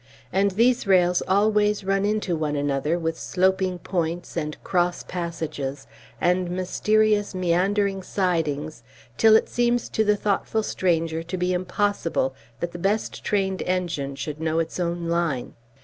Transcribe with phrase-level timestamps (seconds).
[0.33, 5.85] And these rails always run one into another with sloping points, and cross passages,
[6.19, 8.81] and mysterious meandering sidings,
[9.15, 14.15] till it seems to the thoughtful stranger to be impossible that the best trained engine
[14.15, 15.53] should know its own line.